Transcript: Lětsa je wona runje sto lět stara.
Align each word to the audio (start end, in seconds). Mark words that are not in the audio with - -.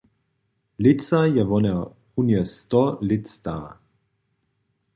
Lětsa 0.83 1.19
je 1.35 1.43
wona 1.51 1.75
runje 2.13 2.41
sto 2.57 2.83
lět 3.07 3.25
stara. 3.35 3.71